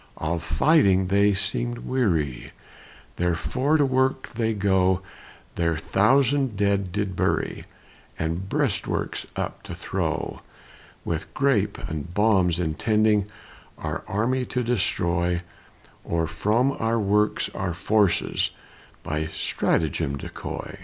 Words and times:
Of 0.17 0.41
fighting 0.41 1.09
they 1.09 1.35
seem 1.35 1.75
weary, 1.87 2.53
Therefore 3.17 3.77
to 3.77 3.85
work 3.85 4.29
they 4.29 4.55
go 4.55 5.03
Their 5.57 5.77
thousand 5.77 6.57
dead 6.57 6.91
to 6.95 7.05
bury, 7.05 7.65
And 8.17 8.49
breastworks 8.49 9.27
up 9.35 9.61
to 9.61 9.75
throw; 9.75 10.39
With 11.05 11.31
grape 11.35 11.77
and 11.87 12.11
bombs 12.11 12.57
intending 12.59 13.27
Our 13.77 14.03
army 14.07 14.43
to 14.45 14.63
destroy, 14.63 15.43
Or 16.03 16.25
from 16.25 16.75
our 16.79 16.97
works 16.99 17.49
our 17.49 17.75
forces 17.75 18.49
By 19.03 19.27
stratagem 19.27 20.17
decoy. 20.17 20.79